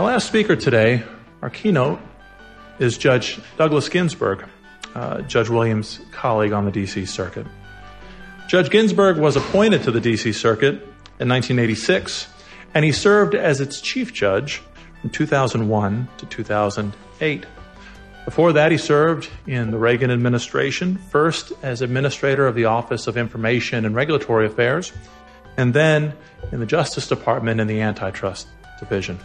[0.00, 1.02] Our last speaker today,
[1.42, 2.00] our keynote,
[2.78, 4.46] is Judge Douglas Ginsburg,
[4.94, 7.04] uh, Judge Williams' colleague on the D.C.
[7.04, 7.46] Circuit.
[8.48, 10.32] Judge Ginsburg was appointed to the D.C.
[10.32, 10.76] Circuit
[11.20, 12.28] in 1986,
[12.72, 14.62] and he served as its chief judge
[15.02, 17.46] from 2001 to 2008.
[18.24, 23.18] Before that, he served in the Reagan administration, first as administrator of the Office of
[23.18, 24.94] Information and Regulatory Affairs,
[25.58, 26.14] and then
[26.52, 28.48] in the Justice Department in the Antitrust
[28.78, 29.18] Division.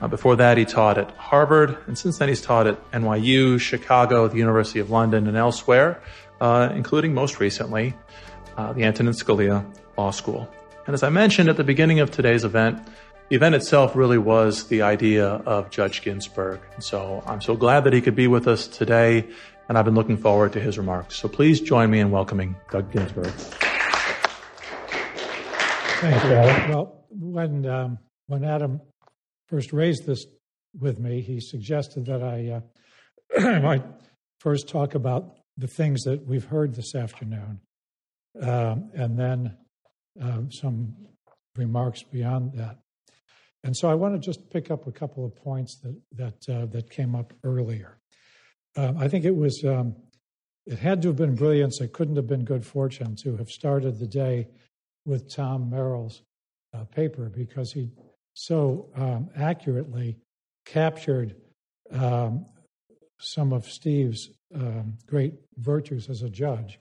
[0.00, 4.28] Uh, before that, he taught at Harvard, and since then, he's taught at NYU, Chicago,
[4.28, 6.00] the University of London, and elsewhere,
[6.40, 7.94] uh, including most recently
[8.56, 9.64] uh, the Antonin Scalia
[9.96, 10.48] Law School.
[10.86, 12.86] And as I mentioned at the beginning of today's event,
[13.28, 16.60] the event itself really was the idea of Judge Ginsburg.
[16.74, 19.26] And so I'm so glad that he could be with us today,
[19.68, 21.16] and I've been looking forward to his remarks.
[21.16, 23.32] So please join me in welcoming Doug Ginsburg.
[25.98, 26.30] Thank you.
[26.74, 28.80] Well, when um, when Adam
[29.48, 30.26] first raised this
[30.78, 32.60] with me, he suggested that I
[33.40, 33.84] uh, might
[34.38, 37.60] first talk about the things that we've heard this afternoon,
[38.42, 39.56] um, and then
[40.22, 40.94] uh, some
[41.56, 42.78] remarks beyond that.
[43.64, 46.66] And so I want to just pick up a couple of points that that uh,
[46.66, 47.98] that came up earlier.
[48.76, 49.96] Um, I think it was um,
[50.66, 51.80] it had to have been brilliance.
[51.80, 54.48] It couldn't have been good fortune to have started the day
[55.04, 56.22] with Tom Merrill's
[56.74, 57.90] uh, paper because he
[58.36, 60.18] so um, accurately
[60.66, 61.34] captured
[61.90, 62.44] um,
[63.18, 66.78] some of Steve's um, great virtues as a judge,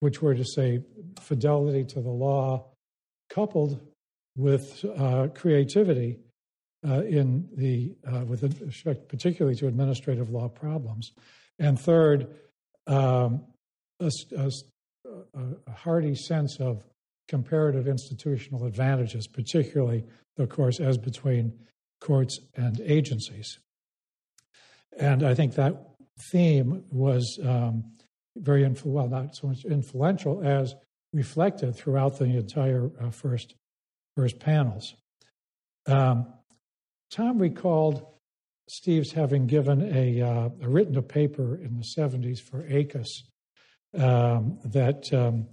[0.00, 0.82] which were to say
[1.20, 2.66] fidelity to the law,
[3.30, 3.80] coupled
[4.36, 6.18] with uh, creativity
[6.86, 11.12] uh, in the uh, with respect particularly to administrative law problems,
[11.60, 12.26] and third,
[12.88, 13.44] um,
[14.00, 14.50] a, a,
[15.66, 16.82] a, hearty sense of
[17.28, 20.04] comparative institutional advantages, particularly,
[20.38, 21.52] of course, as between
[22.00, 23.58] courts and agencies.
[24.98, 25.74] And I think that
[26.32, 27.84] theme was um,
[28.36, 30.74] very influ- well, not so much influential as
[31.12, 33.54] reflected throughout the entire uh, first
[34.16, 34.94] first panels.
[35.86, 36.26] Um,
[37.10, 38.04] Tom recalled
[38.68, 43.06] Steve's having given a, uh, a, written a paper in the 70s for ACUS
[43.94, 45.46] um, that um,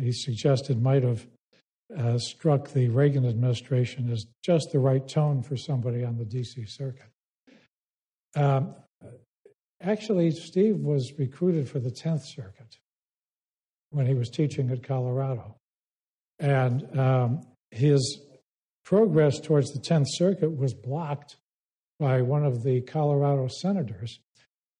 [0.00, 1.26] he suggested might have
[1.96, 6.68] uh, struck the Reagan administration as just the right tone for somebody on the DC
[6.68, 7.10] circuit.
[8.36, 8.74] Um,
[9.80, 12.78] actually, Steve was recruited for the 10th Circuit
[13.90, 15.56] when he was teaching at Colorado.
[16.38, 18.22] And um, his
[18.84, 21.36] progress towards the 10th Circuit was blocked
[22.00, 24.18] by one of the Colorado senators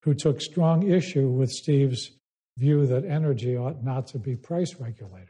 [0.02, 2.10] who took strong issue with Steve's
[2.56, 5.28] view that energy ought not to be price regulated.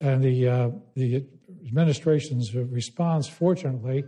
[0.00, 1.26] And the, uh, the
[1.66, 4.04] administration's response, fortunately,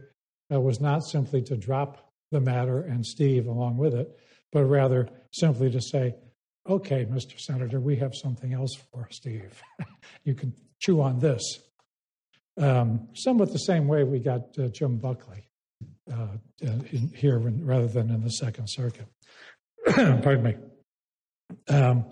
[0.53, 4.19] uh, was not simply to drop the matter and Steve along with it,
[4.53, 6.15] but rather simply to say,
[6.69, 7.39] okay, Mr.
[7.39, 9.63] Senator, we have something else for Steve.
[10.25, 11.43] you can chew on this.
[12.59, 15.49] Um, somewhat the same way we got uh, Jim Buckley
[16.13, 19.07] uh, in, here rather than in the Second Circuit.
[19.87, 20.57] Pardon me.
[21.69, 22.07] Um,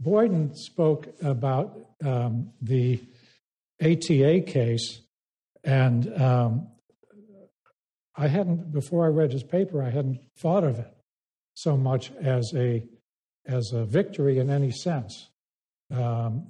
[0.00, 3.00] Boyden spoke about um, the
[3.80, 5.00] ATA case,
[5.64, 6.68] and um,
[8.16, 9.82] I hadn't before I read his paper.
[9.82, 10.92] I hadn't thought of it
[11.54, 12.84] so much as a
[13.46, 15.28] as a victory in any sense.
[15.92, 16.48] Um,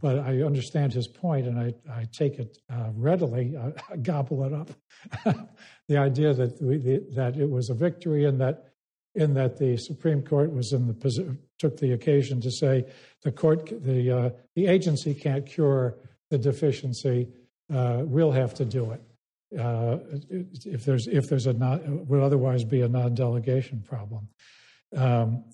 [0.00, 4.44] but I understand his point, and I, I take it uh, readily, I, I, gobble
[4.44, 4.70] it up.
[5.88, 8.73] the idea that we, the, that it was a victory, and that
[9.14, 12.84] in that the Supreme Court was in the took the occasion to say
[13.22, 15.96] the court, the uh, the agency can't cure
[16.30, 17.28] the deficiency.
[17.72, 19.02] Uh, we'll have to do it.
[19.58, 19.98] Uh,
[20.64, 24.28] if there's if there's a not would otherwise be a non-delegation problem.
[24.96, 25.44] Um,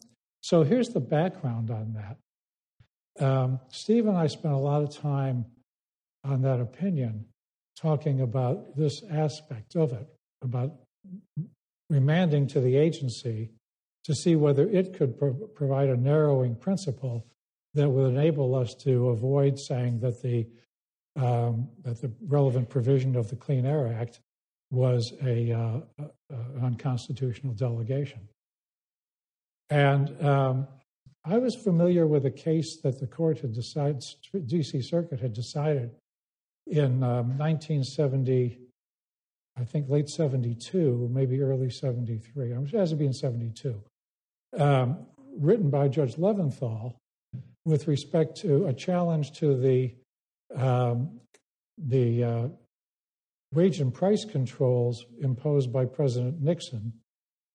[0.40, 3.24] so here's the background on that.
[3.24, 5.44] Um, Steve and I spent a lot of time
[6.24, 7.26] on that opinion
[7.76, 10.06] talking about this aspect of it,
[10.42, 10.72] about
[11.90, 13.50] remanding to the agency
[14.04, 17.26] to see whether it could pro- provide a narrowing principle
[17.74, 20.46] that would enable us to avoid saying that the
[21.16, 24.20] um, that the relevant provision of the Clean Air Act
[24.70, 25.80] was a, uh,
[26.62, 28.20] unconstitutional delegation.
[29.68, 30.68] And um,
[31.24, 34.02] I was familiar with a case that the court had decided,
[34.34, 35.90] DC Circuit had decided
[36.66, 38.58] in um, 1970,
[39.58, 42.52] I think late 72, maybe early 73.
[42.52, 43.82] It has to be in 72.
[44.58, 45.06] Um,
[45.36, 46.94] written by Judge Leventhal
[47.64, 49.94] with respect to a challenge to the
[50.56, 51.20] um,
[51.78, 52.48] the uh,
[53.52, 56.92] wage and price controls imposed by President Nixon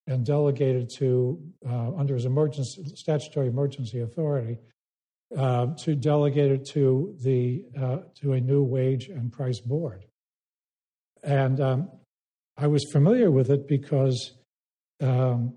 [0.08, 4.60] and delegated to, uh, under his emergency, statutory emergency authority,
[5.36, 10.06] uh, to delegate it to the uh, to a new wage and price board.
[11.26, 11.90] And um,
[12.56, 14.34] I was familiar with it because
[15.02, 15.54] um,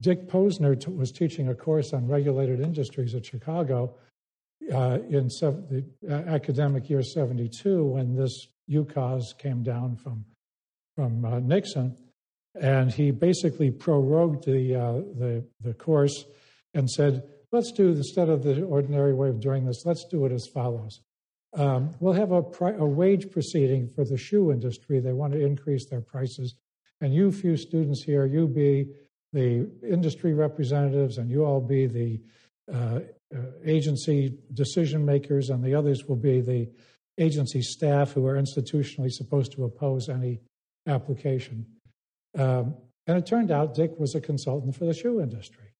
[0.00, 3.96] Dick Posner t- was teaching a course on regulated industries at Chicago
[4.72, 10.24] uh, in sev- the uh, academic year 72 when this UCAS came down from,
[10.94, 11.96] from uh, Nixon.
[12.54, 16.26] And he basically prorogued the, uh, the, the course
[16.74, 20.32] and said, let's do, instead of the ordinary way of doing this, let's do it
[20.32, 21.00] as follows.
[21.54, 25.00] Um, we'll have a, pri- a wage proceeding for the shoe industry.
[25.00, 26.54] They want to increase their prices.
[27.00, 28.88] And you few students here, you be
[29.32, 32.20] the industry representatives, and you all be the
[32.72, 33.00] uh,
[33.34, 36.68] uh, agency decision makers, and the others will be the
[37.18, 40.40] agency staff who are institutionally supposed to oppose any
[40.86, 41.66] application.
[42.38, 42.76] Um,
[43.06, 45.74] and it turned out Dick was a consultant for the shoe industry.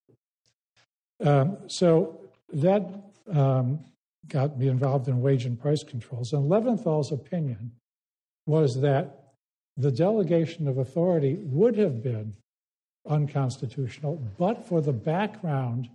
[1.25, 2.83] Um, so that
[3.31, 3.85] um,
[4.29, 6.33] got me involved in wage and price controls.
[6.33, 7.73] And Leventhal's opinion
[8.47, 9.19] was that
[9.77, 12.35] the delegation of authority would have been
[13.09, 15.89] unconstitutional, but for the background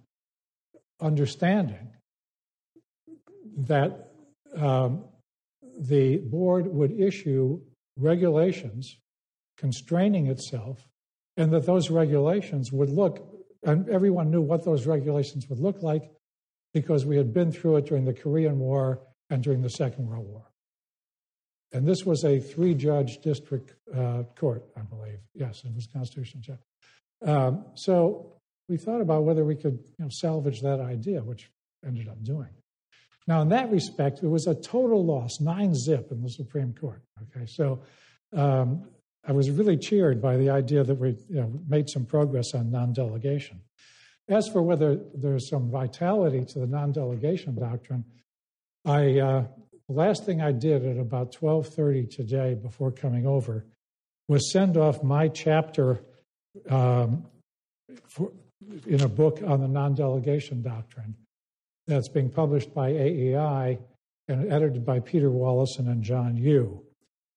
[0.99, 1.89] understanding
[3.57, 4.11] that
[4.55, 5.05] um,
[5.79, 7.59] the board would issue
[7.97, 8.97] regulations
[9.57, 10.87] constraining itself,
[11.37, 13.25] and that those regulations would look,
[13.63, 16.11] and everyone knew what those regulations would look like
[16.81, 20.27] because we had been through it during the Korean War and during the Second World
[20.27, 20.51] War.
[21.73, 25.19] And this was a three judge district uh, court, I believe.
[25.33, 26.59] Yes, it was constitutional judge.
[27.25, 28.33] Um, so
[28.69, 31.49] we thought about whether we could you know, salvage that idea, which
[31.85, 32.49] ended up doing.
[33.27, 37.01] Now, in that respect, it was a total loss, nine zip in the Supreme Court.
[37.23, 37.81] Okay, so
[38.33, 38.87] um,
[39.25, 42.71] I was really cheered by the idea that we you know, made some progress on
[42.71, 43.61] non delegation.
[44.29, 48.03] As for whether there's some vitality to the non delegation doctrine,
[48.85, 49.45] I, uh,
[49.87, 53.65] the last thing I did at about 12:30 today before coming over
[54.27, 56.01] was send off my chapter
[56.69, 57.25] um,
[58.07, 58.33] for,
[58.85, 61.15] in a book on the non delegation doctrine
[61.87, 63.79] that's being published by AEI
[64.27, 66.83] and edited by Peter Wallison and John Yoo.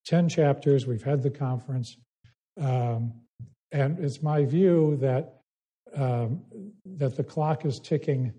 [0.07, 1.97] 10 chapters, we've had the conference.
[2.61, 3.13] Um,
[3.71, 5.40] and it's my view that,
[6.01, 6.41] um,
[6.99, 8.33] that the clock is ticking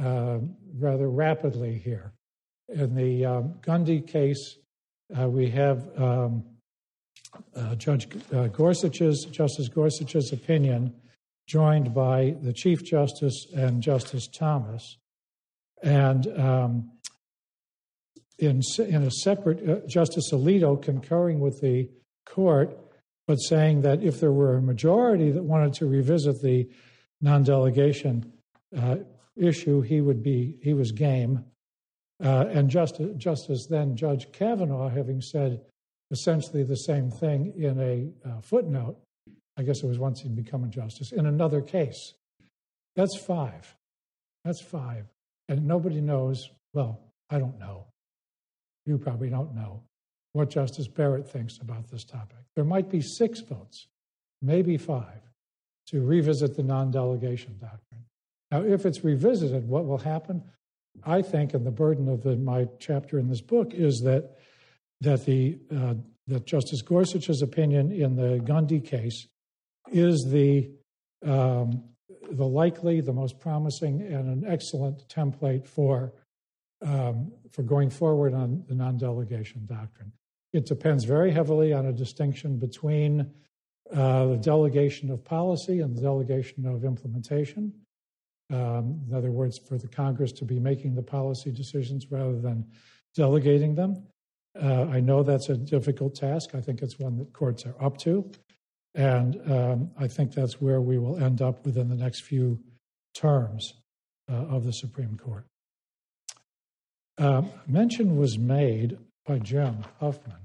[0.00, 0.38] uh,
[0.78, 2.12] rather rapidly here.
[2.68, 4.56] In the um, Gundy case,
[5.18, 6.44] uh, we have um,
[7.54, 10.94] uh, Judge uh, Gorsuch's, Justice Gorsuch's opinion,
[11.46, 14.96] joined by the Chief Justice and Justice Thomas.
[15.82, 16.92] And um,
[18.38, 21.90] in, in a separate, uh, Justice Alito concurring with the
[22.24, 22.78] court,
[23.26, 26.68] but saying that if there were a majority that wanted to revisit the
[27.22, 28.30] non delegation
[28.76, 28.96] uh,
[29.36, 31.44] issue, he would be, he was game.
[32.22, 35.60] Uh, and Justice, Justice then Judge Kavanaugh, having said
[36.10, 38.96] essentially the same thing in a uh, footnote.
[39.56, 42.14] I guess it was once he'd become a justice in another case.
[42.96, 43.74] That's five.
[44.44, 45.06] That's five.
[45.48, 47.86] And nobody knows, well, I don't know.
[48.86, 49.82] You probably don't know
[50.32, 52.38] what Justice Barrett thinks about this topic.
[52.56, 53.86] There might be six votes,
[54.40, 55.20] maybe five,
[55.88, 58.04] to revisit the non delegation doctrine.
[58.50, 60.42] Now, if it's revisited, what will happen?
[61.04, 64.36] I think, and the burden of the, my chapter in this book is that
[65.00, 65.94] that the uh,
[66.28, 69.26] that Justice Gorsuch's opinion in the Gundy case
[69.90, 70.70] is the
[71.24, 71.84] um,
[72.30, 76.12] the likely, the most promising, and an excellent template for
[76.82, 80.12] um, for going forward on the non-delegation doctrine.
[80.52, 83.30] It depends very heavily on a distinction between
[83.94, 87.72] uh, the delegation of policy and the delegation of implementation.
[88.50, 92.66] Um, in other words, for the Congress to be making the policy decisions rather than
[93.14, 94.06] delegating them.
[94.60, 96.54] Uh, I know that's a difficult task.
[96.54, 98.30] I think it's one that courts are up to.
[98.94, 102.60] And um, I think that's where we will end up within the next few
[103.14, 103.74] terms
[104.30, 105.46] uh, of the Supreme Court.
[107.18, 110.40] Uh, mention was made by Jim Huffman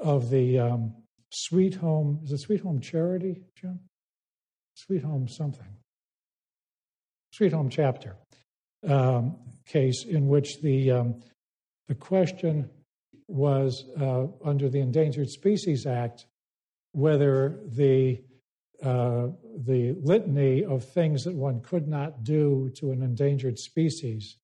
[0.00, 0.94] of the um,
[1.30, 3.80] Sweet Home, is it Sweet Home Charity, Jim?
[4.74, 5.76] Sweet Home something.
[7.32, 8.16] Sweet Home Chapter
[8.88, 11.20] um, case in which the, um,
[11.88, 12.68] the question
[13.28, 16.26] was uh, under the Endangered Species Act
[16.92, 18.20] whether the
[18.82, 19.28] uh,
[19.66, 24.38] the litany of things that one could not do to an endangered species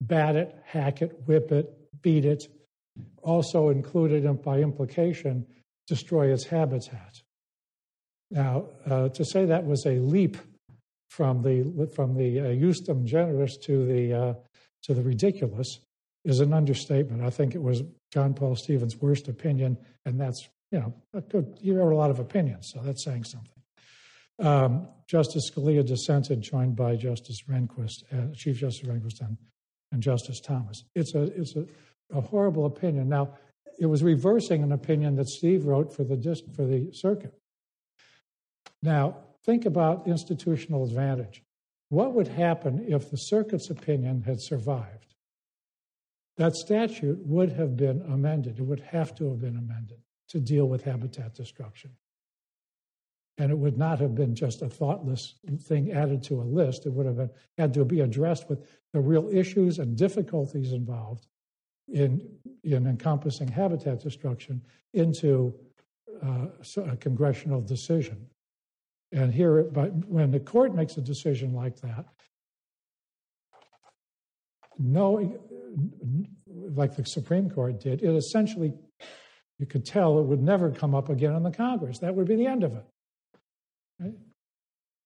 [0.00, 1.66] bat it, hack it, whip it,
[2.00, 2.42] beat it,
[3.22, 5.46] also included by implication
[5.92, 7.20] destroy its habitat.
[8.30, 10.38] Now, uh, to say that was a leap
[11.10, 14.34] from the from the uh, ejusdem generis to the uh,
[14.84, 15.80] to the ridiculous
[16.24, 17.22] is an understatement.
[17.22, 20.94] I think it was John Paul Stevens' worst opinion, and that's you know
[21.28, 23.60] good, you have a lot of opinions, so that's saying something.
[24.38, 29.36] Um, Justice Scalia dissented, joined by Justice Rehnquist, uh, Chief Justice Rehnquist, and,
[29.92, 30.84] and Justice Thomas.
[30.94, 31.66] It's a it's a,
[32.16, 33.10] a horrible opinion.
[33.10, 33.34] Now,
[33.82, 36.16] it was reversing an opinion that Steve wrote for the
[36.54, 37.34] for the circuit.
[38.80, 41.42] Now, think about institutional advantage.
[41.88, 45.16] What would happen if the circuit's opinion had survived?
[46.36, 48.60] That statute would have been amended.
[48.60, 49.98] It would have to have been amended
[50.28, 51.90] to deal with habitat destruction.
[53.36, 56.86] And it would not have been just a thoughtless thing added to a list.
[56.86, 61.26] It would have been, had to be addressed with the real issues and difficulties involved
[61.92, 62.26] in,
[62.64, 64.60] in encompassing habitat destruction
[64.94, 65.54] into
[66.22, 66.46] uh,
[66.86, 68.26] a congressional decision.
[69.12, 72.06] And here, when the court makes a decision like that,
[74.78, 75.38] knowing,
[76.74, 78.72] like the Supreme Court did, it essentially,
[79.58, 81.98] you could tell it would never come up again in the Congress.
[81.98, 82.84] That would be the end of it.
[84.00, 84.14] Right?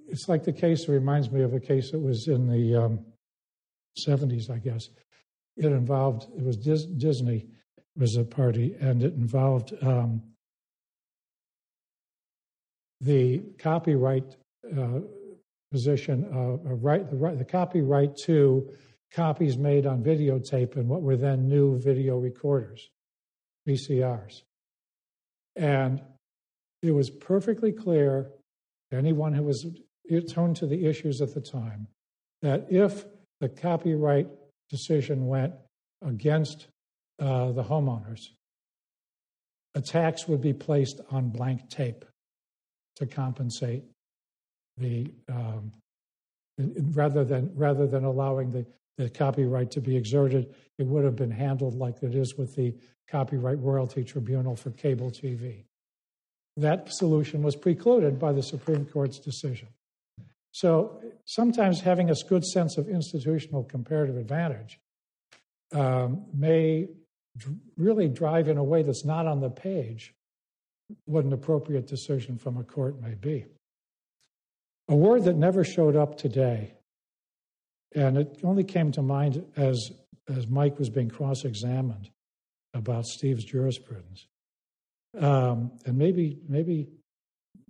[0.08, 3.00] It's like the case, it reminds me of a case that was in the um,
[3.98, 4.88] 70s, I guess.
[5.56, 7.46] It involved, it was Dis- Disney
[7.96, 10.22] was a party, and it involved um,
[13.00, 14.36] the copyright
[14.76, 15.00] uh,
[15.70, 18.70] position of right, the right, the copyright to
[19.12, 22.90] copies made on videotape and what were then new video recorders,
[23.68, 24.42] VCRs.
[25.54, 26.02] And
[26.82, 28.30] it was perfectly clear
[28.90, 29.66] to anyone who was
[30.28, 31.88] tuned to the issues at the time
[32.42, 33.06] that if
[33.40, 34.28] the copyright
[34.70, 35.54] decision went
[36.02, 36.68] against
[37.18, 38.28] uh, the homeowners,
[39.74, 42.04] attacks would be placed on blank tape
[42.96, 43.84] to compensate
[44.78, 45.72] the um,
[46.92, 48.66] rather than rather than allowing the,
[48.98, 52.74] the copyright to be exerted, it would have been handled like it is with the
[53.08, 55.64] Copyright Royalty Tribunal for cable TV.
[56.56, 59.68] That solution was precluded by the Supreme Court's decision.
[60.56, 64.80] So sometimes having a good sense of institutional comparative advantage
[65.70, 66.88] um, may
[67.76, 70.14] really drive in a way that's not on the page
[71.04, 73.44] what an appropriate decision from a court may be.
[74.88, 76.72] A word that never showed up today,
[77.94, 79.92] and it only came to mind as,
[80.26, 82.08] as Mike was being cross examined
[82.72, 84.26] about Steve's jurisprudence.
[85.18, 86.88] Um, and maybe, maybe,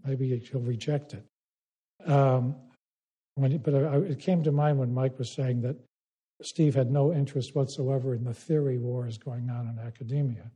[0.05, 1.27] maybe he'll reject it.
[2.09, 2.55] Um,
[3.37, 5.77] when, but it came to mind when Mike was saying that
[6.43, 10.51] Steve had no interest whatsoever in the theory wars going on in academia.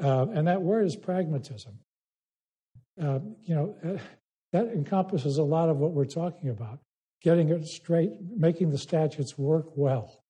[0.00, 1.78] Uh, and that word is pragmatism.
[3.00, 3.98] Uh, you know, uh,
[4.52, 6.78] that encompasses a lot of what we're talking about
[7.22, 10.22] getting it straight, making the statutes work well,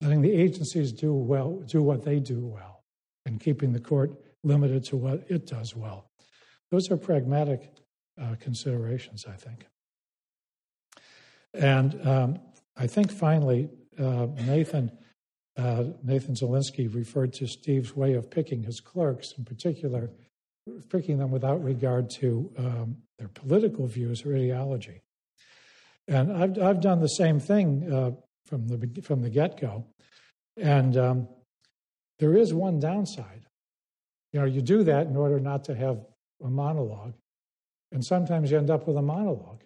[0.00, 2.82] letting the agencies do well, do what they do well,
[3.26, 4.12] and keeping the court
[4.44, 6.10] limited to what it does well.
[6.70, 7.70] Those are pragmatic
[8.20, 9.66] uh, considerations, I think.
[11.54, 12.38] And um,
[12.76, 14.90] I think finally, uh, Nathan
[15.56, 20.10] uh, Nathan Zelinsky referred to Steve's way of picking his clerks, in particular,
[20.88, 25.02] picking them without regard to um, their political views or ideology.
[26.08, 28.12] And I've, I've done the same thing uh,
[28.46, 29.84] from the, from the get go.
[30.56, 31.28] And um,
[32.18, 33.46] there is one downside.
[34.32, 36.00] You know, you do that in order not to have
[36.42, 37.14] a monologue.
[37.92, 39.62] And sometimes you end up with a monologue.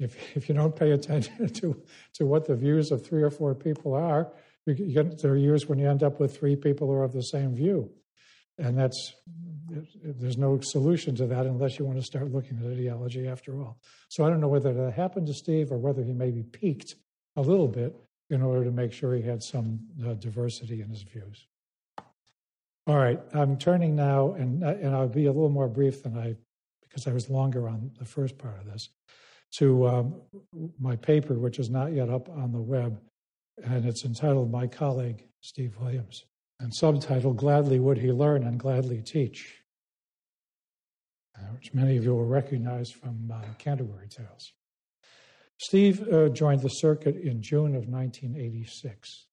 [0.00, 1.80] If, if you don't pay attention to,
[2.14, 4.32] to what the views of three or four people are,
[4.66, 7.12] you get, there are years when you end up with three people who are of
[7.12, 7.90] the same view.
[8.58, 9.14] And that's,
[10.02, 13.78] there's no solution to that unless you want to start looking at ideology after all.
[14.08, 16.96] So I don't know whether that happened to Steve or whether he maybe peeked
[17.36, 17.94] a little bit
[18.28, 21.46] in order to make sure he had some uh, diversity in his views.
[22.86, 26.34] All right, I'm turning now, and, and I'll be a little more brief than I,
[26.82, 28.88] because I was longer on the first part of this,
[29.52, 30.14] to um,
[30.78, 33.00] my paper, which is not yet up on the web,
[33.64, 36.24] and it's entitled My Colleague, Steve Williams,
[36.60, 39.62] and subtitled Gladly Would He Learn and Gladly Teach,
[41.36, 44.52] uh, which many of you will recognize from uh, Canterbury Tales.
[45.58, 49.26] Steve uh, joined the circuit in June of 1986.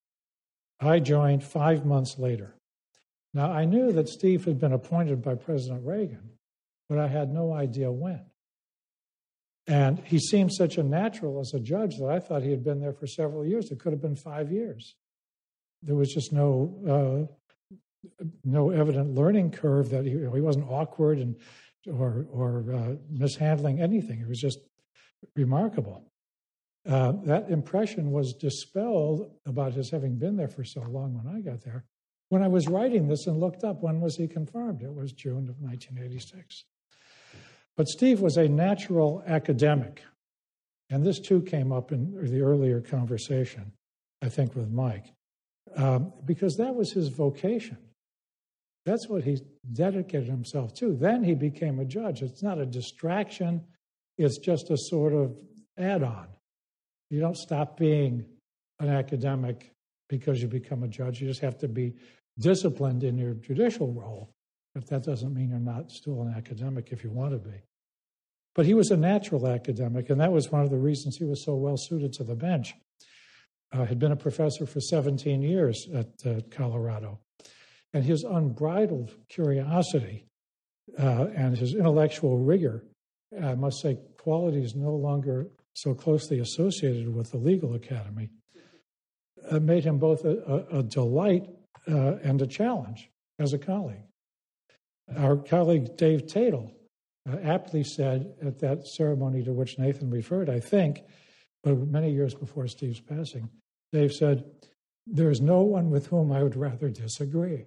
[0.79, 2.55] I joined five months later.
[3.33, 6.31] Now, I knew that Steve had been appointed by President Reagan,
[6.89, 8.25] but I had no idea when.
[9.67, 12.79] And he seemed such a natural as a judge that I thought he had been
[12.79, 13.69] there for several years.
[13.69, 14.95] It could have been five years.
[15.83, 17.27] there was just no
[18.09, 21.35] uh, no evident learning curve that he, he wasn't awkward and
[21.87, 24.21] or or uh, mishandling anything.
[24.21, 24.59] It was just
[25.35, 26.03] remarkable.
[26.87, 31.41] Uh, that impression was dispelled about his having been there for so long when I
[31.41, 31.83] got there.
[32.29, 35.49] When I was writing this and looked up when was he confirmed, it was June
[35.49, 36.63] of 1986.
[37.77, 40.01] But Steve was a natural academic,
[40.89, 43.71] and this too came up in the earlier conversation,
[44.23, 45.13] I think, with Mike,
[45.75, 47.77] um, because that was his vocation.
[48.85, 49.39] That's what he
[49.73, 50.95] dedicated himself to.
[50.95, 52.23] Then he became a judge.
[52.23, 53.63] It's not a distraction,
[54.17, 55.37] it's just a sort of
[55.77, 56.27] add on.
[57.11, 58.25] You don't stop being
[58.79, 59.71] an academic
[60.09, 61.21] because you become a judge.
[61.21, 61.93] You just have to be
[62.39, 64.29] disciplined in your judicial role.
[64.77, 67.63] But that doesn't mean you're not still an academic if you want to be.
[68.53, 71.43] But he was a natural academic, and that was one of the reasons he was
[71.43, 72.75] so well suited to the bench.
[73.73, 77.19] Uh, had been a professor for 17 years at uh, Colorado.
[77.91, 80.27] And his unbridled curiosity
[80.97, 82.83] uh, and his intellectual rigor,
[83.43, 88.29] I must say, qualities no longer so closely associated with the legal academy,
[89.49, 90.37] uh, made him both a,
[90.71, 91.49] a, a delight
[91.89, 94.06] uh, and a challenge as a colleague.
[95.15, 96.71] Our colleague Dave Tatel
[97.29, 101.01] uh, aptly said at that ceremony to which Nathan referred, I think,
[101.63, 103.49] but many years before Steve's passing,
[103.91, 104.43] Dave said,
[105.05, 107.65] There is no one with whom I would rather disagree.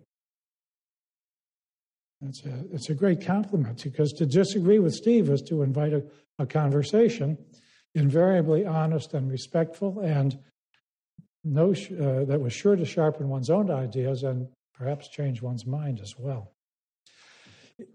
[2.22, 6.04] It's a, it's a great compliment because to disagree with Steve is to invite a,
[6.38, 7.38] a conversation,
[7.94, 10.38] invariably honest and respectful, and
[11.42, 16.00] no, uh, that was sure to sharpen one's own ideas and perhaps change one's mind
[16.00, 16.52] as well.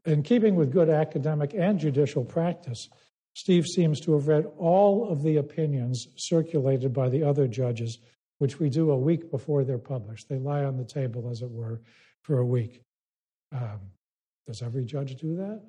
[0.05, 2.89] In keeping with good academic and judicial practice,
[3.33, 7.99] Steve seems to have read all of the opinions circulated by the other judges,
[8.37, 10.29] which we do a week before they're published.
[10.29, 11.81] They lie on the table, as it were,
[12.21, 12.81] for a week.
[13.51, 13.79] Um,
[14.47, 15.61] does every judge do that?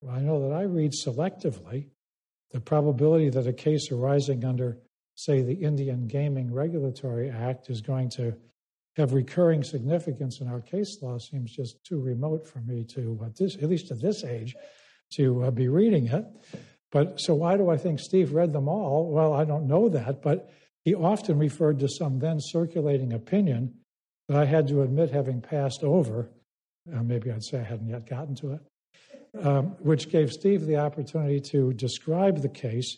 [0.00, 1.88] Well, I know that I read selectively.
[2.52, 4.78] The probability that a case arising under,
[5.14, 8.36] say, the Indian Gaming Regulatory Act is going to
[9.00, 13.36] have recurring significance in our case law seems just too remote for me to, at,
[13.36, 14.54] this, at least at this age,
[15.14, 16.24] to uh, be reading it.
[16.92, 19.10] But so why do I think Steve read them all?
[19.10, 20.50] Well, I don't know that, but
[20.84, 23.74] he often referred to some then circulating opinion
[24.28, 26.30] that I had to admit having passed over
[26.94, 30.76] uh, maybe I'd say I hadn't yet gotten to it, um, which gave Steve the
[30.76, 32.96] opportunity to describe the case,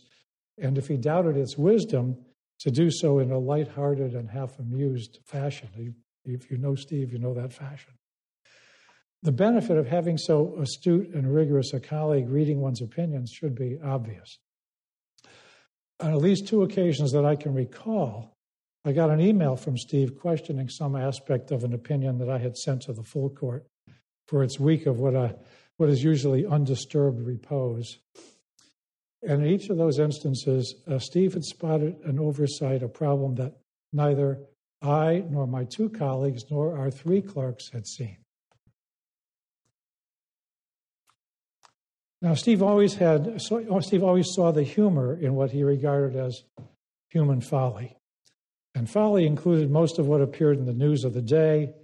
[0.59, 2.17] and if he doubted its wisdom,
[2.63, 5.95] to do so in a light-hearted and half amused fashion.
[6.25, 7.93] If you know Steve, you know that fashion.
[9.23, 13.79] The benefit of having so astute and rigorous a colleague reading one's opinions should be
[13.83, 14.39] obvious.
[16.01, 18.37] On at least two occasions that I can recall,
[18.85, 22.57] I got an email from Steve questioning some aspect of an opinion that I had
[22.57, 23.65] sent to the full court
[24.27, 25.37] for its week of what, a,
[25.77, 27.99] what is usually undisturbed repose.
[29.23, 33.55] And in each of those instances, uh, Steve had spotted an oversight, a problem that
[33.93, 34.41] neither
[34.81, 38.17] I nor my two colleagues nor our three clerks had seen.
[42.21, 46.45] Now, Steve always had, Steve always saw the humor in what he regarded as
[47.11, 47.97] human folly.
[48.75, 51.75] And folly included most of what appeared in the news of the day,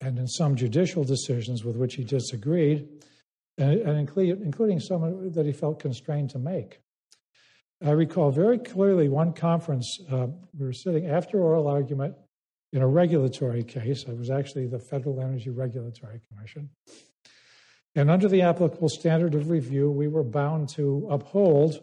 [0.00, 2.88] and in some judicial decisions with which he disagreed,
[3.58, 6.80] and, include, including some that he felt constrained to make.
[7.84, 12.14] I recall very clearly one conference, uh, we were sitting after oral argument
[12.72, 14.04] in a regulatory case.
[14.08, 16.70] It was actually the Federal Energy Regulatory Commission.
[17.94, 21.80] And under the applicable standard of review, we were bound to uphold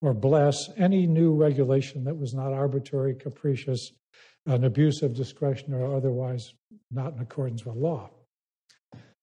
[0.00, 3.92] or bless any new regulation that was not arbitrary, capricious,
[4.46, 6.54] an abuse of discretion, or otherwise
[6.90, 8.10] not in accordance with law.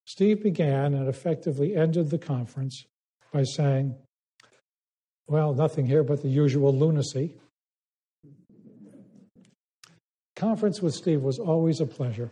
[0.06, 2.86] Steve began and effectively ended the conference
[3.34, 3.96] by saying,
[5.28, 7.36] Well, nothing here but the usual lunacy.
[10.36, 12.30] Conference with Steve was always a pleasure,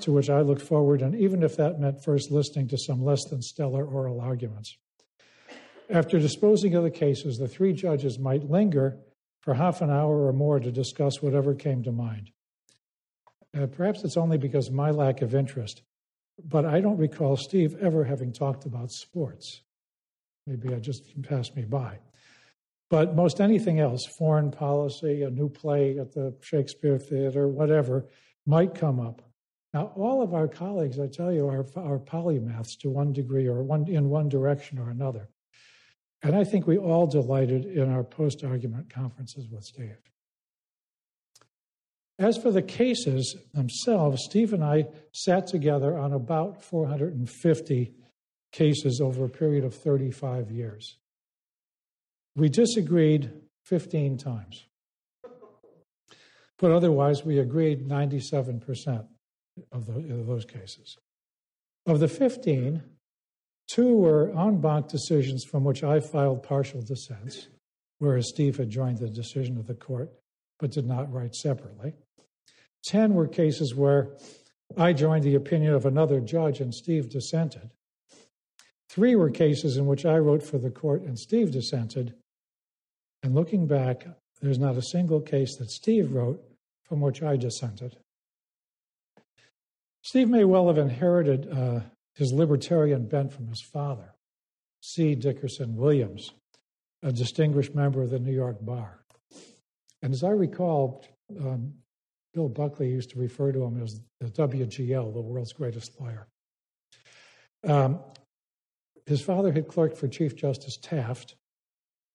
[0.00, 3.24] to which I looked forward, and even if that meant first listening to some less
[3.30, 4.76] than stellar oral arguments.
[5.88, 8.98] After disposing of the cases, the three judges might linger
[9.40, 12.30] for half an hour or more to discuss whatever came to mind.
[13.56, 15.82] Uh, perhaps it's only because my lack of interest,
[16.44, 19.62] but I don't recall Steve ever having talked about sports.
[20.46, 21.98] Maybe I just passed me by.
[22.88, 28.06] But most anything else, foreign policy, a new play at the Shakespeare Theater, whatever,
[28.46, 29.22] might come up.
[29.72, 33.62] Now, all of our colleagues, I tell you, are, are polymaths to one degree or
[33.62, 35.28] one, in one direction or another.
[36.22, 39.96] And I think we all delighted in our post argument conferences with Steve.
[42.20, 47.94] As for the cases themselves, Steve and I sat together on about 450
[48.52, 50.98] cases over a period of 35 years.
[52.36, 53.32] We disagreed
[53.64, 54.66] 15 times.
[56.58, 59.06] But otherwise, we agreed 97%
[59.72, 60.98] of, the, of those cases.
[61.86, 62.82] Of the 15,
[63.66, 67.48] two were en banc decisions from which I filed partial dissents,
[67.98, 70.12] whereas Steve had joined the decision of the court
[70.60, 71.94] but did not write separately.
[72.84, 74.10] 10 were cases where
[74.76, 77.70] I joined the opinion of another judge and Steve dissented.
[78.88, 82.14] Three were cases in which I wrote for the court and Steve dissented.
[83.22, 84.06] And looking back,
[84.40, 86.42] there's not a single case that Steve wrote
[86.84, 87.96] from which I dissented.
[90.02, 91.80] Steve may well have inherited uh,
[92.14, 94.14] his libertarian bent from his father,
[94.80, 95.14] C.
[95.14, 96.32] Dickerson Williams,
[97.02, 99.04] a distinguished member of the New York Bar.
[100.02, 101.04] And as I recall,
[101.38, 101.74] um,
[102.32, 106.28] Bill Buckley used to refer to him as the WGL, the world's greatest lawyer.
[107.66, 108.00] Um,
[109.06, 111.34] his father had clerked for Chief Justice Taft.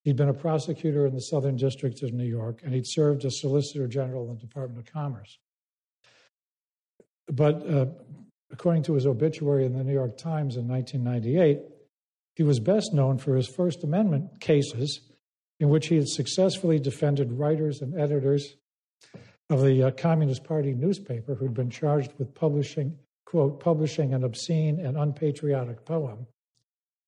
[0.03, 3.41] He'd been a prosecutor in the Southern District of New York, and he'd served as
[3.41, 5.39] Solicitor General in the Department of Commerce.
[7.27, 7.87] But uh,
[8.51, 11.59] according to his obituary in the New York Times in 1998,
[12.35, 15.01] he was best known for his First Amendment cases
[15.59, 18.55] in which he had successfully defended writers and editors
[19.49, 24.79] of the uh, Communist Party newspaper who'd been charged with publishing, quote, publishing an obscene
[24.79, 26.25] and unpatriotic poem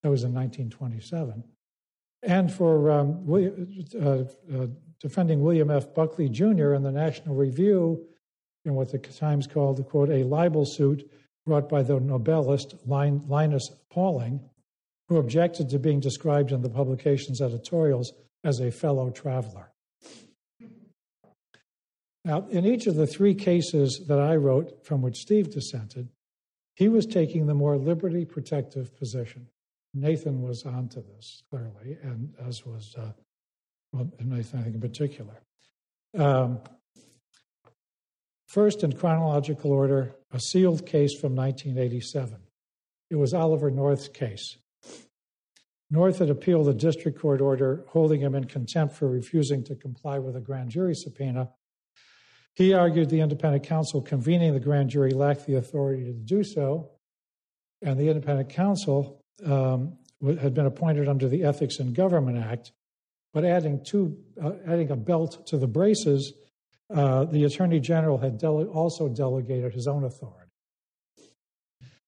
[0.04, 1.44] that was in 1927.
[2.24, 3.26] And for um,
[4.00, 4.68] uh, uh,
[5.00, 5.94] defending William F.
[5.94, 6.74] Buckley Jr.
[6.74, 8.06] in the National Review
[8.66, 11.10] in what the Times called, quote, a libel suit
[11.46, 14.42] brought by the Nobelist Linus Pauling,
[15.08, 18.12] who objected to being described in the publication's editorials
[18.44, 19.72] as a fellow traveler.
[22.28, 26.10] Now, in each of the three cases that I wrote from which Steve dissented,
[26.76, 29.48] he was taking the more liberty protective position.
[29.94, 33.14] Nathan was onto this clearly, and as was uh,
[33.94, 35.42] well, Nathan, I think in particular.
[36.18, 36.60] Um,
[38.50, 42.40] first, in chronological order, a sealed case from 1987.
[43.10, 44.58] It was Oliver North's case.
[45.90, 50.20] North had appealed a district court order holding him in contempt for refusing to comply
[50.20, 51.52] with a grand jury subpoena.
[52.58, 56.90] He argued the independent counsel convening the grand jury lacked the authority to do so,
[57.84, 59.96] and the independent counsel um,
[60.42, 62.72] had been appointed under the Ethics in Government Act,
[63.32, 66.34] but adding two, uh, adding a belt to the braces,
[66.92, 70.50] uh, the Attorney General had dele- also delegated his own authority.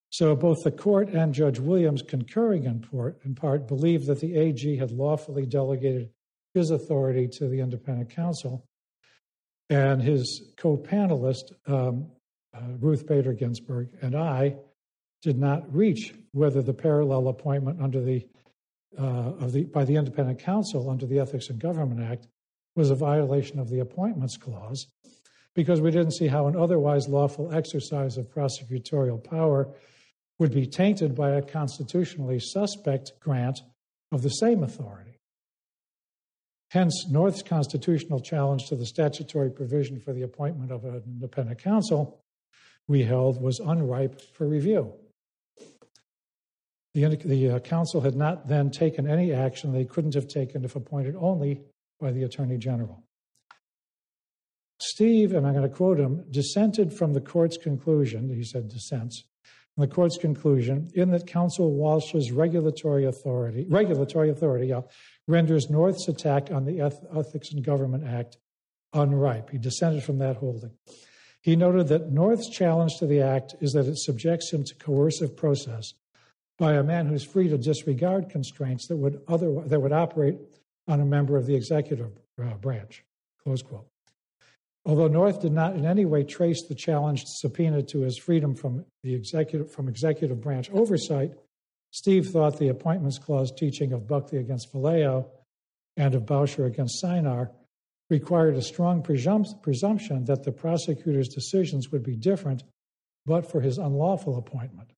[0.09, 4.35] So both the court and Judge Williams, concurring in part, in part, believed that the
[4.35, 6.09] AG had lawfully delegated
[6.55, 8.65] his authority to the independent counsel.
[9.69, 12.07] And his co panelist, um,
[12.55, 14.55] uh, Ruth Bader Ginsburg, and I
[15.21, 18.25] did not reach whether the parallel appointment under the,
[18.97, 22.27] uh, of the, by the independent counsel under the Ethics in Government Act
[22.75, 24.87] was a violation of the Appointments Clause
[25.53, 29.69] because we didn't see how an otherwise lawful exercise of prosecutorial power
[30.39, 33.61] would be tainted by a constitutionally suspect grant
[34.11, 35.18] of the same authority.
[36.69, 42.21] Hence, North's constitutional challenge to the statutory provision for the appointment of an independent counsel,
[42.87, 44.93] we held, was unripe for review.
[46.93, 50.75] The, the uh, counsel had not then taken any action they couldn't have taken if
[50.75, 51.61] appointed only
[51.99, 53.03] by the Attorney General.
[54.79, 59.23] Steve, and I'm going to quote him, dissented from the court's conclusion, he said dissents,
[59.79, 64.81] the court's conclusion in that Counsel Walsh's regulatory authority, regulatory authority uh,
[65.29, 68.37] renders North's attack on the Ethics and Government Act
[68.93, 69.51] unripe.
[69.51, 70.71] He dissented from that holding.
[71.41, 75.37] He noted that North's challenge to the act is that it subjects him to coercive
[75.37, 75.93] process
[76.57, 80.37] by a man who's free to disregard constraints that would other that would operate
[80.87, 82.11] on a member of the executive
[82.41, 83.05] uh, branch.
[83.43, 83.87] Close quote.
[84.85, 88.85] Although North did not in any way trace the challenged subpoena to his freedom from
[89.03, 91.31] the executive from executive branch oversight,
[91.91, 95.27] Steve thought the appointments clause teaching of Buckley against Valeo
[95.97, 97.49] and of Bowsher against Synar
[98.09, 102.63] required a strong presumption that the prosecutor's decisions would be different
[103.25, 104.89] but for his unlawful appointment.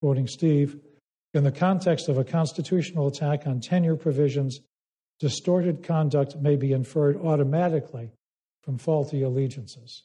[0.00, 0.76] Quoting Steve,
[1.32, 4.60] in the context of a constitutional attack on tenure provisions,
[5.20, 8.10] distorted conduct may be inferred automatically
[8.62, 10.02] from faulty allegiances.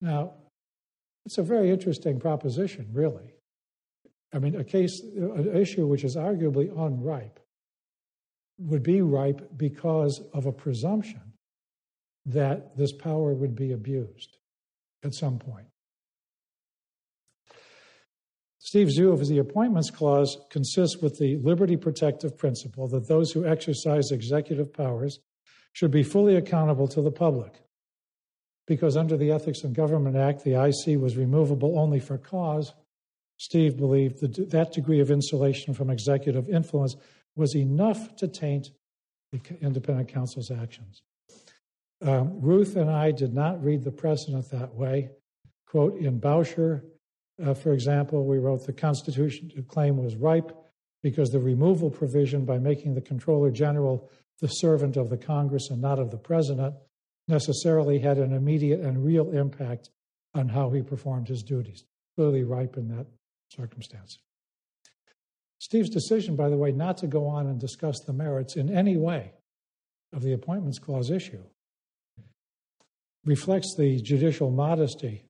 [0.00, 0.34] Now,
[1.24, 3.34] it's a very interesting proposition, really.
[4.34, 7.38] I mean, a case, an issue which is arguably unripe
[8.58, 11.22] would be ripe because of a presumption
[12.26, 14.38] that this power would be abused
[15.04, 15.66] at some point.
[18.58, 23.46] Steve's view of the Appointments Clause consists with the liberty protective principle that those who
[23.46, 25.20] exercise executive powers
[25.74, 27.52] should be fully accountable to the public.
[28.66, 32.72] Because under the Ethics in Government Act, the IC was removable only for cause,
[33.38, 36.96] Steve believed that that degree of insulation from executive influence
[37.36, 38.70] was enough to taint
[39.32, 41.02] the independent counsel's actions.
[42.00, 45.10] Um, Ruth and I did not read the precedent that way.
[45.66, 46.82] Quote, in Bowsher,
[47.44, 50.52] uh, for example, we wrote the Constitution to claim was ripe
[51.02, 54.08] because the removal provision by making the Comptroller General
[54.40, 56.74] the servant of the Congress and not of the President
[57.28, 59.90] necessarily had an immediate and real impact
[60.34, 61.84] on how he performed his duties.
[62.16, 63.06] Clearly ripe in that
[63.54, 64.18] circumstance.
[65.58, 68.96] Steve's decision, by the way, not to go on and discuss the merits in any
[68.96, 69.32] way
[70.12, 71.42] of the Appointments Clause issue
[73.24, 75.24] reflects the judicial modesty,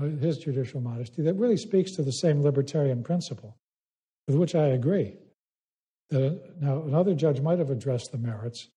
[0.00, 3.56] uh, his judicial modesty, that really speaks to the same libertarian principle
[4.26, 5.16] with which I agree.
[6.10, 8.68] That now another judge might have addressed the merits,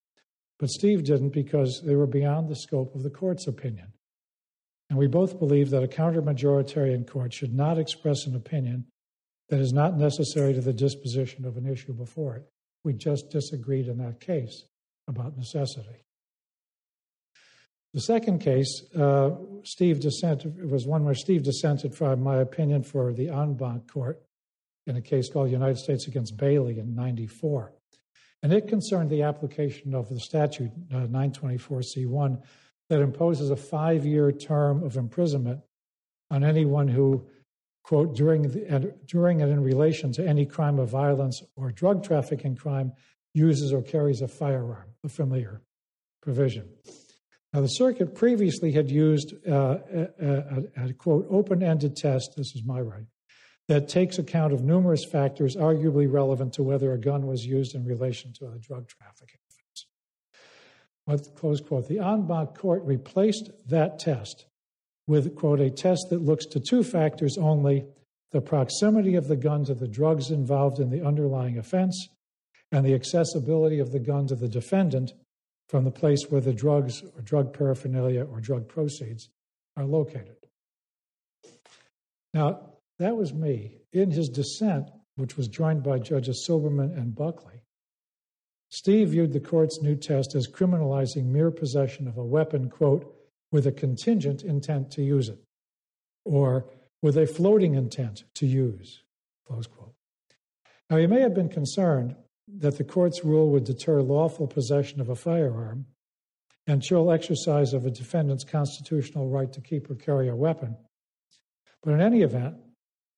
[0.58, 3.94] but Steve didn't because they were beyond the scope of the court's opinion.
[4.90, 8.86] And we both believe that a counter-majoritarian court should not express an opinion
[9.50, 12.50] that is not necessary to the disposition of an issue before it.
[12.84, 14.66] We just disagreed in that case
[15.08, 16.06] about necessity.
[17.94, 19.32] The second case, uh,
[19.64, 23.92] Steve dissented, it was one where Steve dissented from my opinion for the en banc
[23.92, 24.22] court
[24.86, 27.74] in a case called United States against Bailey in 94.
[28.42, 32.42] And it concerned the application of the statute uh, 924C1
[32.90, 35.62] that imposes a five year term of imprisonment
[36.32, 37.26] on anyone who,
[37.84, 42.56] quote, during, the, during and in relation to any crime of violence or drug trafficking
[42.56, 42.92] crime,
[43.34, 45.62] uses or carries a firearm, a familiar
[46.22, 46.68] provision.
[47.54, 52.56] Now, the circuit previously had used uh, a, a, a, quote, open ended test, this
[52.56, 53.06] is my right,
[53.68, 57.86] that takes account of numerous factors arguably relevant to whether a gun was used in
[57.86, 59.39] relation to a drug trafficking.
[61.36, 61.88] Close quote.
[61.88, 64.46] The en banc court replaced that test
[65.08, 67.86] with, quote, a test that looks to two factors only
[68.32, 72.10] the proximity of the gun to the drugs involved in the underlying offense
[72.72, 75.12] and the accessibility of the gun to the defendant
[75.68, 79.30] from the place where the drugs or drug paraphernalia or drug proceeds
[79.76, 80.36] are located.
[82.34, 83.78] Now, that was me.
[83.92, 87.64] In his dissent, which was joined by Judges Silberman and Buckley,
[88.70, 93.16] Steve viewed the court's new test as criminalizing mere possession of a weapon, quote,
[93.52, 95.40] with a contingent intent to use it,
[96.24, 96.66] or
[97.02, 99.02] with a floating intent to use,
[99.46, 99.94] close quote.
[100.90, 102.16] Now, he may have been concerned
[102.48, 105.86] that the court's rule would deter lawful possession of a firearm
[106.68, 110.78] and chill exercise of a defendant's constitutional right to keep or carry a weapon.
[111.84, 112.56] But in any event,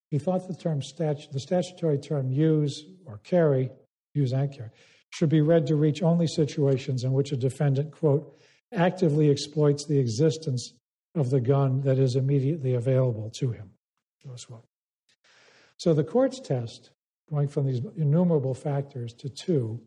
[0.09, 3.71] he thought the term statu- the statutory term use or carry,
[4.13, 4.69] use and carry,
[5.11, 8.41] should be read to reach only situations in which a defendant, quote,
[8.73, 10.73] actively exploits the existence
[11.15, 13.69] of the gun that is immediately available to him.
[15.77, 16.91] So the court's test,
[17.29, 19.81] going from these innumerable factors to two,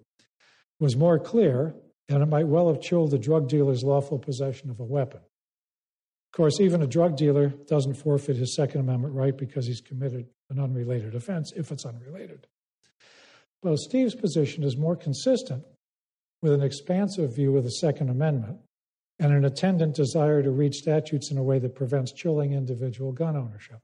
[0.79, 1.75] was more clear,
[2.09, 5.21] and it might well have chilled the drug dealer's lawful possession of a weapon.
[5.21, 10.27] Of course, even a drug dealer doesn't forfeit his Second Amendment right because he's committed
[10.51, 12.47] an unrelated offense if it's unrelated.
[13.65, 15.65] Well, Steve's position is more consistent
[16.43, 18.59] with an expansive view of the Second Amendment
[19.19, 23.39] and an attendant desire to read statutes in a way that prevents chilling individual gun
[23.39, 23.79] ownership.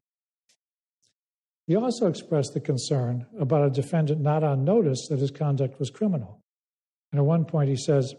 [1.67, 5.89] He also expressed the concern about a defendant not on notice that his conduct was
[5.89, 6.43] criminal.
[7.11, 8.15] And at one point, he says,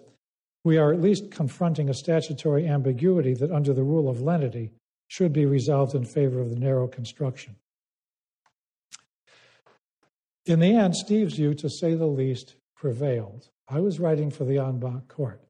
[0.63, 4.71] we are at least confronting a statutory ambiguity that, under the rule of lenity,
[5.09, 7.55] should be resolved in favor of the narrow construction.
[10.45, 13.49] In the end, Steve's view, to say the least, prevailed.
[13.67, 15.41] I was writing for the en banc court.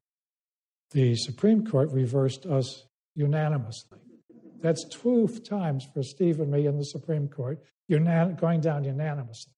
[0.90, 3.98] The Supreme Court reversed us unanimously.
[4.60, 9.52] That's two times for Steve and me in the Supreme Court, unan- going down unanimously.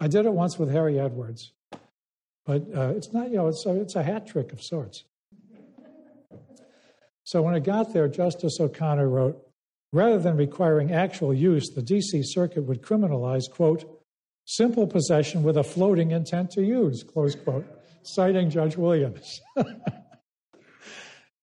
[0.00, 1.52] I did it once with Harry Edwards.
[2.44, 5.04] But uh, it's not, you know, it's a, it's a hat trick of sorts.
[7.22, 9.40] So when it got there, Justice O'Connor wrote,
[9.92, 12.22] rather than requiring actual use, the D.C.
[12.22, 13.93] Circuit would criminalize, quote,
[14.44, 17.66] simple possession with a floating intent to use, close quote,
[18.02, 19.40] citing Judge Williams.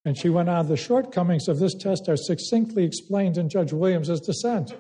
[0.06, 4.22] and she went on, the shortcomings of this test are succinctly explained in Judge Williams's
[4.22, 4.76] dissent.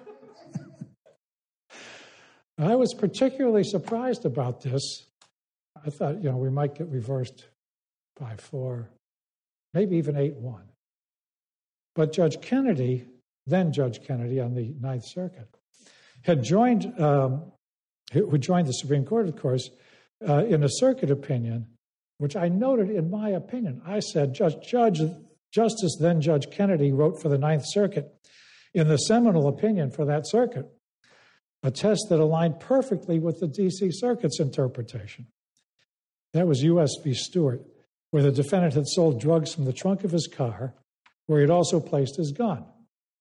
[2.57, 5.07] I was particularly surprised about this
[5.83, 7.47] I thought, you know, we might get reversed
[8.19, 8.89] by four
[9.73, 10.63] maybe even 8 1.
[11.95, 13.05] But Judge Kennedy,
[13.47, 15.47] then Judge Kennedy on the Ninth Circuit,
[16.23, 17.51] had joined, um,
[18.11, 19.69] who joined the Supreme Court, of course,
[20.27, 21.67] uh, in a circuit opinion,
[22.17, 23.81] which I noted in my opinion.
[23.85, 25.01] I said, Judge, Judge,
[25.51, 28.13] Justice, then Judge Kennedy wrote for the Ninth Circuit
[28.73, 30.65] in the seminal opinion for that circuit,
[31.63, 33.91] a test that aligned perfectly with the D.C.
[33.91, 35.27] Circuit's interpretation.
[36.33, 36.91] That was U.S.
[37.03, 37.13] v.
[37.13, 37.61] Stewart,
[38.11, 40.73] where the defendant had sold drugs from the trunk of his car,
[41.27, 42.65] where he had also placed his gun,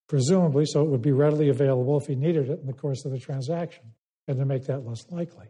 [0.09, 3.11] presumably so it would be readily available if he needed it in the course of
[3.11, 3.93] the transaction,
[4.31, 5.49] and to make that less likely.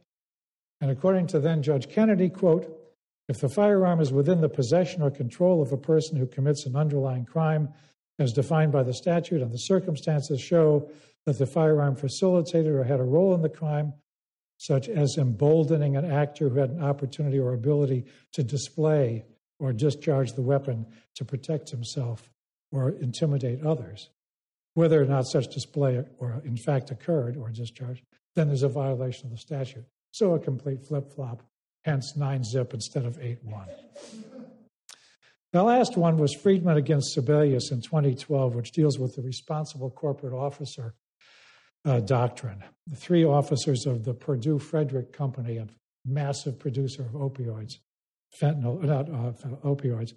[0.81, 2.77] And according to then Judge Kennedy, quote,
[3.29, 6.75] if the firearm is within the possession or control of a person who commits an
[6.75, 7.69] underlying crime
[8.19, 10.91] as defined by the statute and the circumstances show
[11.27, 13.93] that the firearm facilitated or had a role in the crime,
[14.57, 19.25] such as emboldening an actor who had an opportunity or ability to display
[19.59, 22.31] or discharge the weapon to protect himself
[22.73, 24.09] or intimidate others,
[24.75, 28.03] whether or not such display or in fact occurred or discharged,
[28.35, 29.85] then there's a violation of the statute.
[30.13, 31.43] So a complete flip flop
[31.85, 33.69] hence 9 zip instead of 8 1.
[35.53, 40.33] The last one was Friedman against Sebelius in 2012, which deals with the responsible corporate
[40.33, 40.95] officer
[41.85, 42.63] uh, doctrine.
[42.87, 45.67] The three officers of the Purdue Frederick Company, a
[46.05, 47.79] massive producer of opioids,
[48.41, 49.33] fentanyl, not uh,
[49.67, 50.13] opioids,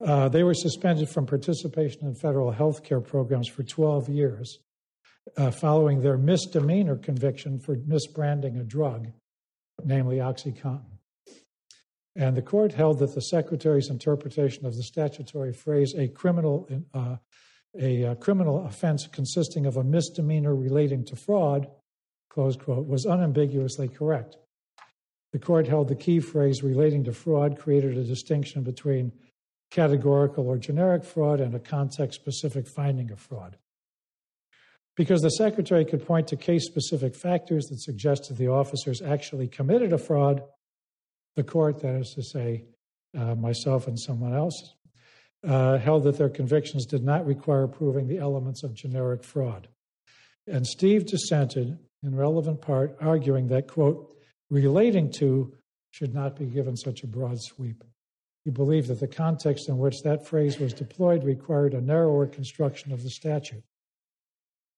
[0.00, 4.58] uh, they were suspended from participation in federal health care programs for 12 years
[5.36, 9.08] uh, following their misdemeanor conviction for misbranding a drug,
[9.84, 10.98] namely Oxycontin.
[12.14, 17.16] And the court held that the secretary's interpretation of the statutory phrase "a criminal uh,
[17.80, 21.68] a, uh, criminal offense consisting of a misdemeanor relating to fraud,"
[22.28, 24.36] close quote, was unambiguously correct.
[25.32, 29.12] The court held the key phrase relating to fraud created a distinction between
[29.70, 33.56] categorical or generic fraud and a context specific finding of fraud.
[34.96, 39.92] Because the secretary could point to case specific factors that suggested the officers actually committed
[39.92, 40.42] a fraud,
[41.34, 42.64] the court, that is to say,
[43.16, 44.74] uh, myself and someone else,
[45.46, 49.68] uh, held that their convictions did not require proving the elements of generic fraud.
[50.46, 54.14] And Steve dissented in relevant part, arguing that, quote,
[54.50, 55.54] relating to
[55.90, 57.84] should not be given such a broad sweep.
[58.44, 62.92] He believed that the context in which that phrase was deployed required a narrower construction
[62.92, 63.62] of the statute.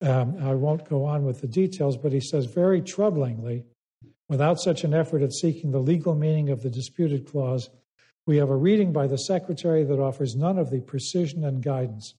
[0.04, 3.64] Um, I won't go on with the details, but he says very troublingly
[4.28, 7.68] Without such an effort at seeking the legal meaning of the disputed clause,
[8.26, 12.14] we have a reading by the Secretary that offers none of the precision and guidance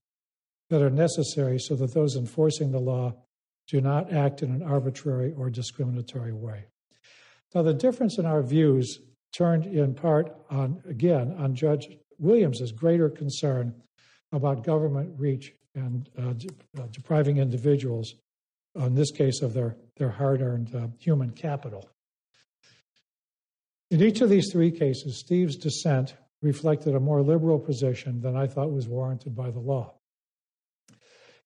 [0.70, 3.12] that are necessary so that those enforcing the law
[3.66, 6.66] do not act in an arbitrary or discriminatory way.
[7.54, 9.00] Now, the difference in our views
[9.32, 13.74] turned in part on, again, on Judge Williams's greater concern
[14.30, 18.14] about government reach and uh, de- uh, depriving individuals,
[18.74, 21.88] in this case, of their, their hard earned uh, human capital.
[23.90, 28.46] In each of these three cases, Steve's dissent reflected a more liberal position than I
[28.46, 29.94] thought was warranted by the law.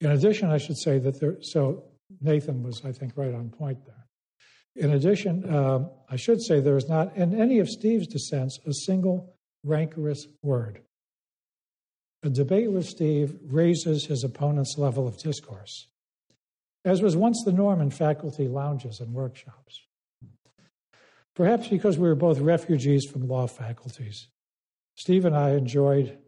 [0.00, 1.84] In addition, I should say that there, so
[2.20, 4.06] Nathan was, I think, right on point there.
[4.76, 8.72] In addition, um, I should say there is not in any of Steve's dissents a
[8.72, 10.80] single rancorous word.
[12.22, 15.88] A debate with Steve raises his opponent's level of discourse,
[16.84, 19.80] as was once the norm in faculty lounges and workshops.
[21.34, 24.28] Perhaps because we were both refugees from law faculties,
[24.96, 26.18] Steve and I enjoyed,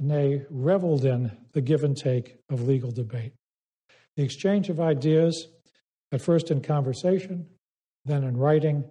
[0.00, 3.32] nay, reveled in the give and take of legal debate.
[4.16, 5.46] The exchange of ideas,
[6.10, 7.46] at first in conversation,
[8.04, 8.82] then in writing,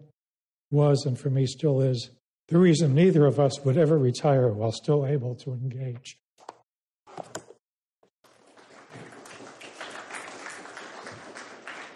[0.72, 2.12] was and for me still is
[2.48, 6.18] the reason neither of us would ever retire while still able to engage.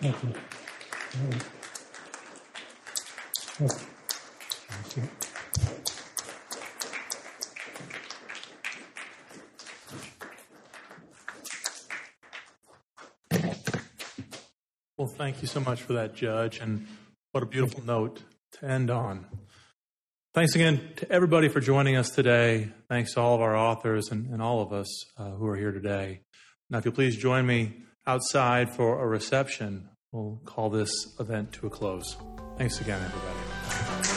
[0.03, 0.33] Thank you.
[14.97, 16.85] Well, thank you so much for that, Judge, and
[17.31, 18.23] what a beautiful note
[18.59, 19.25] to end on.
[20.33, 22.73] Thanks again to everybody for joining us today.
[22.89, 25.71] Thanks to all of our authors and, and all of us uh, who are here
[25.71, 26.23] today.
[26.69, 31.67] Now, if you'll please join me outside for a reception, we'll call this event to
[31.67, 32.15] a close.
[32.57, 34.12] Thanks again, everybody.